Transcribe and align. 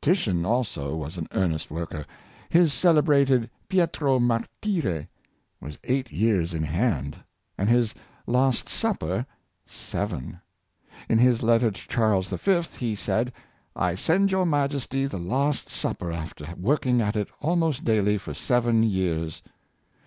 Titian, 0.00 0.46
also, 0.46 0.94
was 0.96 1.18
an 1.18 1.28
earnest 1.32 1.70
worker. 1.70 2.06
His 2.48 2.72
celebrated" 2.72 3.50
Pietro 3.68 4.18
Martire" 4.18 5.06
was 5.60 5.78
eight 5.84 6.10
years 6.10 6.54
in 6.54 6.62
hand, 6.62 7.16
and 7.58 7.68
his" 7.68 7.92
Last 8.26 8.70
Supper" 8.70 9.26
seven. 9.86 10.40
In 11.10 11.18
his 11.18 11.42
letter 11.42 11.70
to 11.70 11.88
Charles 11.88 12.28
V. 12.28 12.62
he 12.78 12.96
said," 12.96 13.34
I 13.88 13.94
send 13.96 14.32
your 14.32 14.46
Majesty 14.46 15.04
the' 15.04 15.18
Last 15.34 15.68
Supper,' 15.68 16.10
after 16.10 16.54
working 16.56 17.02
at 17.02 17.14
it 17.14 17.28
almost 17.42 17.84
daily 17.84 18.16
for 18.16 18.32
seven 18.32 18.82
years.'' 18.82 19.42